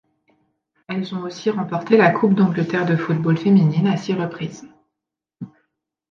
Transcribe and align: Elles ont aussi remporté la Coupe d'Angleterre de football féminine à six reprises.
Elles 0.87 1.13
ont 1.13 1.21
aussi 1.21 1.51
remporté 1.51 1.95
la 1.95 2.09
Coupe 2.09 2.33
d'Angleterre 2.33 2.87
de 2.87 2.95
football 2.95 3.37
féminine 3.37 3.85
à 3.85 3.97
six 3.97 4.15
reprises. 4.15 4.67